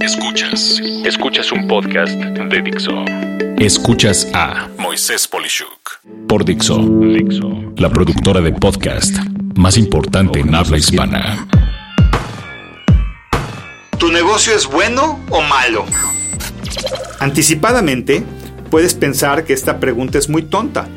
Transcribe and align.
Escuchas. 0.00 0.78
Escuchas 1.06 1.50
un 1.52 1.66
podcast 1.66 2.12
de 2.12 2.62
Dixo. 2.62 3.04
Escuchas 3.56 4.28
a 4.34 4.68
Moisés 4.78 5.26
Polishuk 5.26 6.00
por 6.28 6.44
Dixo. 6.44 6.78
Dixo. 6.78 7.72
La 7.78 7.88
productora 7.88 8.42
de 8.42 8.52
podcast 8.52 9.16
más 9.54 9.78
importante 9.78 10.40
en 10.40 10.54
habla 10.54 10.76
hispana. 10.76 11.48
¿Tu 13.98 14.12
negocio 14.12 14.54
es 14.54 14.66
bueno 14.66 15.18
o 15.30 15.40
malo? 15.40 15.86
Anticipadamente, 17.18 18.22
puedes 18.70 18.94
pensar 18.94 19.44
que 19.44 19.54
esta 19.54 19.80
pregunta 19.80 20.18
es 20.18 20.28
muy 20.28 20.42
tonta 20.42 20.88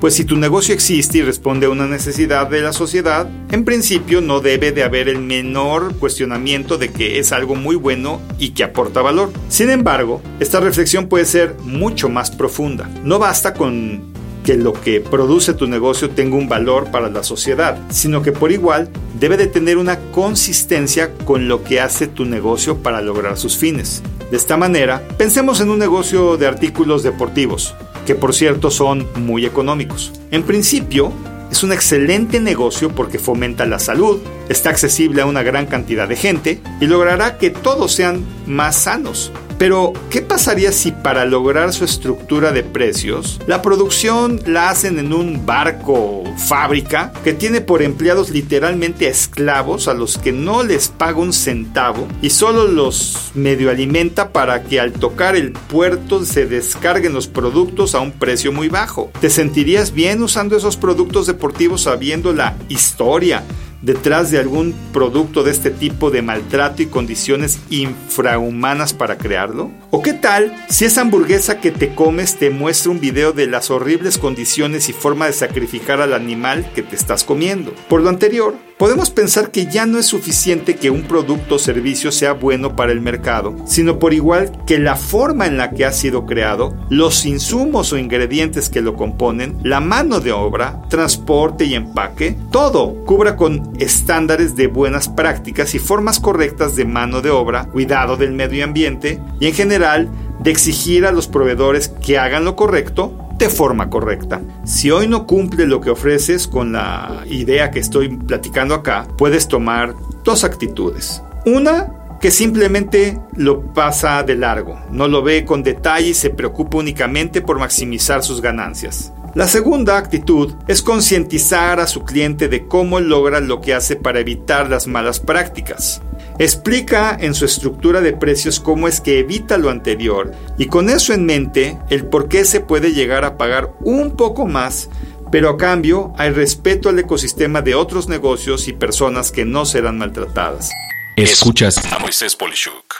pues 0.00 0.14
si 0.14 0.24
tu 0.24 0.36
negocio 0.36 0.74
existe 0.74 1.18
y 1.18 1.22
responde 1.22 1.66
a 1.66 1.70
una 1.70 1.86
necesidad 1.86 2.48
de 2.48 2.62
la 2.62 2.72
sociedad, 2.72 3.28
en 3.50 3.64
principio 3.64 4.22
no 4.22 4.40
debe 4.40 4.72
de 4.72 4.82
haber 4.82 5.08
el 5.10 5.18
menor 5.18 5.94
cuestionamiento 5.96 6.78
de 6.78 6.90
que 6.90 7.18
es 7.18 7.32
algo 7.32 7.54
muy 7.54 7.76
bueno 7.76 8.20
y 8.38 8.50
que 8.50 8.64
aporta 8.64 9.02
valor. 9.02 9.30
Sin 9.50 9.68
embargo, 9.68 10.22
esta 10.40 10.58
reflexión 10.58 11.06
puede 11.06 11.26
ser 11.26 11.54
mucho 11.64 12.08
más 12.08 12.30
profunda. 12.30 12.88
No 13.04 13.18
basta 13.18 13.52
con 13.52 14.10
que 14.42 14.56
lo 14.56 14.72
que 14.72 15.02
produce 15.02 15.52
tu 15.52 15.66
negocio 15.66 16.08
tenga 16.08 16.36
un 16.36 16.48
valor 16.48 16.90
para 16.90 17.10
la 17.10 17.22
sociedad, 17.22 17.78
sino 17.90 18.22
que 18.22 18.32
por 18.32 18.52
igual 18.52 18.88
debe 19.18 19.36
de 19.36 19.48
tener 19.48 19.76
una 19.76 19.98
consistencia 20.12 21.12
con 21.26 21.46
lo 21.46 21.62
que 21.62 21.78
hace 21.78 22.06
tu 22.06 22.24
negocio 22.24 22.78
para 22.78 23.02
lograr 23.02 23.36
sus 23.36 23.58
fines. 23.58 24.02
De 24.30 24.38
esta 24.38 24.56
manera, 24.56 25.06
pensemos 25.18 25.60
en 25.60 25.68
un 25.68 25.78
negocio 25.78 26.38
de 26.38 26.46
artículos 26.46 27.02
deportivos 27.02 27.74
que 28.06 28.14
por 28.14 28.34
cierto 28.34 28.70
son 28.70 29.06
muy 29.16 29.44
económicos. 29.46 30.12
En 30.30 30.42
principio, 30.42 31.12
es 31.50 31.62
un 31.64 31.72
excelente 31.72 32.40
negocio 32.40 32.94
porque 32.94 33.18
fomenta 33.18 33.66
la 33.66 33.78
salud, 33.78 34.20
está 34.48 34.70
accesible 34.70 35.22
a 35.22 35.26
una 35.26 35.42
gran 35.42 35.66
cantidad 35.66 36.08
de 36.08 36.16
gente 36.16 36.60
y 36.80 36.86
logrará 36.86 37.38
que 37.38 37.50
todos 37.50 37.92
sean 37.92 38.24
más 38.46 38.76
sanos. 38.76 39.32
Pero, 39.60 39.92
¿qué 40.08 40.22
pasaría 40.22 40.72
si 40.72 40.90
para 40.90 41.26
lograr 41.26 41.74
su 41.74 41.84
estructura 41.84 42.50
de 42.50 42.62
precios, 42.62 43.38
la 43.46 43.60
producción 43.60 44.40
la 44.46 44.70
hacen 44.70 44.98
en 44.98 45.12
un 45.12 45.44
barco 45.44 46.24
fábrica 46.38 47.12
que 47.22 47.34
tiene 47.34 47.60
por 47.60 47.82
empleados 47.82 48.30
literalmente 48.30 49.06
esclavos 49.06 49.86
a 49.86 49.92
los 49.92 50.16
que 50.16 50.32
no 50.32 50.62
les 50.62 50.88
paga 50.88 51.18
un 51.18 51.34
centavo 51.34 52.08
y 52.22 52.30
solo 52.30 52.68
los 52.68 53.32
medio 53.34 53.68
alimenta 53.68 54.32
para 54.32 54.62
que 54.62 54.80
al 54.80 54.94
tocar 54.94 55.36
el 55.36 55.52
puerto 55.52 56.24
se 56.24 56.46
descarguen 56.46 57.12
los 57.12 57.26
productos 57.26 57.94
a 57.94 58.00
un 58.00 58.12
precio 58.12 58.52
muy 58.52 58.70
bajo? 58.70 59.10
¿Te 59.20 59.28
sentirías 59.28 59.92
bien 59.92 60.22
usando 60.22 60.56
esos 60.56 60.78
productos 60.78 61.26
deportivos 61.26 61.82
sabiendo 61.82 62.32
la 62.32 62.56
historia? 62.70 63.44
Detrás 63.82 64.30
de 64.30 64.38
algún 64.38 64.74
producto 64.92 65.42
de 65.42 65.50
este 65.50 65.70
tipo 65.70 66.10
de 66.10 66.22
maltrato 66.22 66.82
y 66.82 66.86
condiciones 66.86 67.60
infrahumanas 67.70 68.94
para 68.94 69.18
crearlo? 69.18 69.70
¿O 69.92 70.02
qué 70.02 70.12
tal 70.12 70.54
si 70.68 70.84
esa 70.84 71.00
hamburguesa 71.00 71.60
que 71.60 71.72
te 71.72 71.96
comes 71.96 72.36
te 72.36 72.50
muestra 72.50 72.92
un 72.92 73.00
video 73.00 73.32
de 73.32 73.48
las 73.48 73.72
horribles 73.72 74.18
condiciones 74.18 74.88
y 74.88 74.92
forma 74.92 75.26
de 75.26 75.32
sacrificar 75.32 76.00
al 76.00 76.14
animal 76.14 76.70
que 76.76 76.84
te 76.84 76.94
estás 76.94 77.24
comiendo? 77.24 77.74
Por 77.88 78.00
lo 78.00 78.08
anterior, 78.08 78.54
podemos 78.78 79.10
pensar 79.10 79.50
que 79.50 79.66
ya 79.66 79.86
no 79.86 79.98
es 79.98 80.06
suficiente 80.06 80.76
que 80.76 80.90
un 80.90 81.02
producto 81.02 81.56
o 81.56 81.58
servicio 81.58 82.12
sea 82.12 82.34
bueno 82.34 82.76
para 82.76 82.92
el 82.92 83.00
mercado, 83.00 83.56
sino 83.66 83.98
por 83.98 84.14
igual 84.14 84.52
que 84.64 84.78
la 84.78 84.94
forma 84.94 85.48
en 85.48 85.56
la 85.56 85.72
que 85.72 85.84
ha 85.84 85.92
sido 85.92 86.24
creado, 86.24 86.72
los 86.88 87.26
insumos 87.26 87.92
o 87.92 87.98
ingredientes 87.98 88.70
que 88.70 88.82
lo 88.82 88.94
componen, 88.94 89.58
la 89.64 89.80
mano 89.80 90.20
de 90.20 90.30
obra, 90.30 90.82
transporte 90.88 91.64
y 91.64 91.74
empaque, 91.74 92.38
todo 92.52 93.04
cubra 93.04 93.34
con 93.34 93.72
estándares 93.80 94.54
de 94.54 94.68
buenas 94.68 95.08
prácticas 95.08 95.74
y 95.74 95.80
formas 95.80 96.20
correctas 96.20 96.76
de 96.76 96.84
mano 96.84 97.22
de 97.22 97.30
obra, 97.30 97.64
cuidado 97.64 98.16
del 98.16 98.32
medio 98.32 98.62
ambiente 98.62 99.20
y 99.40 99.48
en 99.48 99.54
de 99.80 100.50
exigir 100.50 101.06
a 101.06 101.12
los 101.12 101.26
proveedores 101.26 101.88
que 101.88 102.18
hagan 102.18 102.44
lo 102.44 102.56
correcto 102.56 103.28
de 103.38 103.48
forma 103.48 103.88
correcta. 103.88 104.42
Si 104.64 104.90
hoy 104.90 105.08
no 105.08 105.26
cumple 105.26 105.66
lo 105.66 105.80
que 105.80 105.90
ofreces 105.90 106.46
con 106.46 106.72
la 106.72 107.24
idea 107.26 107.70
que 107.70 107.78
estoy 107.78 108.16
platicando 108.16 108.74
acá, 108.74 109.08
puedes 109.16 109.48
tomar 109.48 109.94
dos 110.24 110.44
actitudes. 110.44 111.22
Una, 111.46 112.18
que 112.20 112.30
simplemente 112.30 113.18
lo 113.34 113.72
pasa 113.72 114.22
de 114.22 114.36
largo, 114.36 114.78
no 114.90 115.08
lo 115.08 115.22
ve 115.22 115.46
con 115.46 115.62
detalle 115.62 116.08
y 116.08 116.14
se 116.14 116.28
preocupa 116.28 116.76
únicamente 116.76 117.40
por 117.40 117.58
maximizar 117.58 118.22
sus 118.22 118.42
ganancias. 118.42 119.12
La 119.34 119.46
segunda 119.46 119.96
actitud 119.96 120.54
es 120.66 120.82
concientizar 120.82 121.80
a 121.80 121.86
su 121.86 122.04
cliente 122.04 122.48
de 122.48 122.66
cómo 122.66 123.00
logra 123.00 123.40
lo 123.40 123.60
que 123.60 123.74
hace 123.74 123.96
para 123.96 124.20
evitar 124.20 124.68
las 124.68 124.86
malas 124.86 125.20
prácticas. 125.20 126.02
Explica 126.40 127.18
en 127.20 127.34
su 127.34 127.44
estructura 127.44 128.00
de 128.00 128.14
precios 128.14 128.60
cómo 128.60 128.88
es 128.88 129.02
que 129.02 129.18
evita 129.18 129.58
lo 129.58 129.68
anterior 129.68 130.32
y 130.56 130.68
con 130.68 130.88
eso 130.88 131.12
en 131.12 131.26
mente 131.26 131.78
el 131.90 132.06
por 132.06 132.28
qué 132.28 132.46
se 132.46 132.60
puede 132.60 132.94
llegar 132.94 133.26
a 133.26 133.36
pagar 133.36 133.74
un 133.80 134.16
poco 134.16 134.46
más, 134.46 134.88
pero 135.30 135.50
a 135.50 135.58
cambio 135.58 136.14
hay 136.16 136.30
respeto 136.30 136.88
al 136.88 136.98
ecosistema 136.98 137.60
de 137.60 137.74
otros 137.74 138.08
negocios 138.08 138.68
y 138.68 138.72
personas 138.72 139.32
que 139.32 139.44
no 139.44 139.66
serán 139.66 139.98
maltratadas. 139.98 140.70
Escuchas 141.14 141.76
a 141.92 141.98
Moisés 141.98 142.34
Polishuk. 142.36 142.94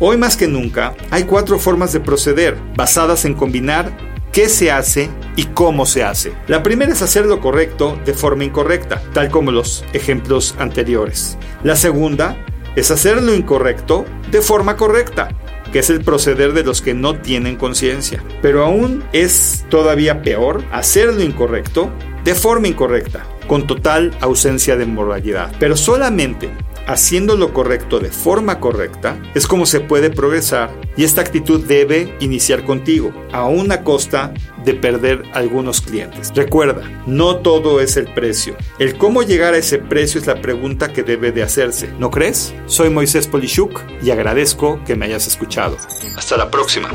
Hoy 0.00 0.16
más 0.16 0.38
que 0.38 0.48
nunca 0.48 0.94
hay 1.10 1.24
cuatro 1.24 1.58
formas 1.58 1.92
de 1.92 2.00
proceder 2.00 2.56
basadas 2.74 3.26
en 3.26 3.34
combinar 3.34 4.13
qué 4.34 4.48
se 4.48 4.72
hace 4.72 5.08
y 5.36 5.44
cómo 5.44 5.86
se 5.86 6.02
hace. 6.02 6.32
La 6.48 6.64
primera 6.64 6.92
es 6.92 7.02
hacer 7.02 7.24
lo 7.24 7.40
correcto 7.40 7.98
de 8.04 8.14
forma 8.14 8.42
incorrecta, 8.42 9.00
tal 9.12 9.30
como 9.30 9.52
los 9.52 9.84
ejemplos 9.92 10.56
anteriores. 10.58 11.38
La 11.62 11.76
segunda 11.76 12.36
es 12.74 12.90
hacer 12.90 13.22
lo 13.22 13.32
incorrecto 13.32 14.04
de 14.32 14.42
forma 14.42 14.76
correcta, 14.76 15.28
que 15.72 15.78
es 15.78 15.88
el 15.88 16.02
proceder 16.02 16.52
de 16.52 16.64
los 16.64 16.82
que 16.82 16.94
no 16.94 17.16
tienen 17.16 17.54
conciencia. 17.54 18.24
Pero 18.42 18.64
aún 18.64 19.04
es 19.12 19.64
todavía 19.68 20.20
peor 20.22 20.64
hacer 20.72 21.14
lo 21.14 21.22
incorrecto 21.22 21.92
de 22.24 22.34
forma 22.34 22.66
incorrecta, 22.66 23.24
con 23.46 23.68
total 23.68 24.12
ausencia 24.20 24.76
de 24.76 24.86
moralidad. 24.86 25.54
Pero 25.60 25.76
solamente 25.76 26.50
haciendo 26.86 27.36
lo 27.36 27.52
correcto 27.52 27.98
de 27.98 28.10
forma 28.10 28.60
correcta 28.60 29.20
es 29.34 29.46
como 29.46 29.66
se 29.66 29.80
puede 29.80 30.10
progresar 30.10 30.70
y 30.96 31.04
esta 31.04 31.20
actitud 31.20 31.64
debe 31.64 32.16
iniciar 32.20 32.64
contigo, 32.64 33.12
a 33.32 33.46
una 33.46 33.82
costa 33.82 34.32
de 34.64 34.74
perder 34.74 35.22
algunos 35.32 35.80
clientes. 35.80 36.32
Recuerda, 36.34 36.82
no 37.06 37.36
todo 37.36 37.80
es 37.80 37.96
el 37.96 38.12
precio. 38.14 38.56
El 38.78 38.96
cómo 38.96 39.22
llegar 39.22 39.54
a 39.54 39.58
ese 39.58 39.78
precio 39.78 40.20
es 40.20 40.26
la 40.26 40.40
pregunta 40.40 40.92
que 40.92 41.02
debe 41.02 41.32
de 41.32 41.42
hacerse. 41.42 41.90
¿No 41.98 42.10
crees? 42.10 42.54
Soy 42.66 42.90
Moisés 42.90 43.26
Polishuk 43.26 43.80
y 44.02 44.10
agradezco 44.10 44.82
que 44.84 44.96
me 44.96 45.06
hayas 45.06 45.26
escuchado. 45.26 45.76
Hasta 46.16 46.36
la 46.36 46.50
próxima. 46.50 46.90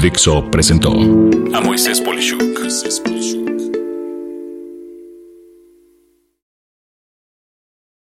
Dixo 0.00 0.50
presentó 0.50 0.90
a 0.90 1.60
Moisés 1.60 2.00
Polishuk 2.00 2.58